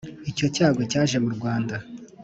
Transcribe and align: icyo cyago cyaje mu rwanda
icyo 0.31 0.45
cyago 0.55 0.81
cyaje 0.91 1.17
mu 1.23 1.29
rwanda 1.35 1.75